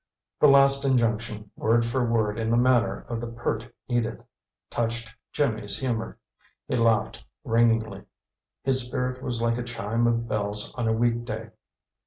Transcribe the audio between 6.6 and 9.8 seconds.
He laughed ringingly. His spirit was like a